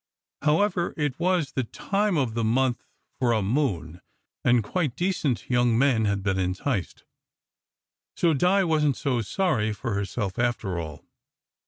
[0.41, 2.83] However, it was the time of the month
[3.19, 4.01] for a moon,
[4.43, 7.03] and quite decent young men had been enticed;
[8.17, 11.05] so Di wasn t so very sorry for SECRET HISTORY 7 herself after all.